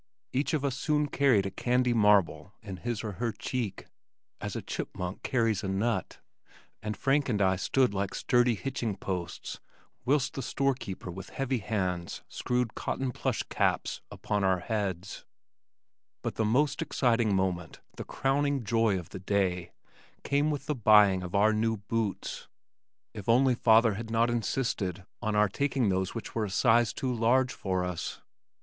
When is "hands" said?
11.59-12.23